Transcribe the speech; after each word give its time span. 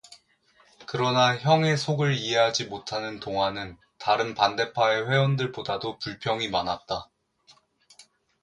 그러나 0.87 1.35
형의 1.37 1.77
속을 1.77 2.15
이해하지 2.15 2.65
못하는 2.65 3.19
동화는 3.19 3.77
다른 3.99 4.33
반대파의 4.33 5.07
회원들보다도 5.07 5.99
불평이 5.99 6.49
많았다. 6.49 7.07